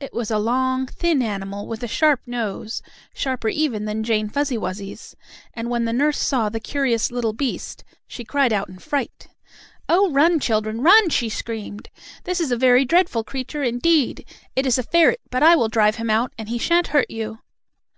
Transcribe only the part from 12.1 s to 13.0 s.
"This is a very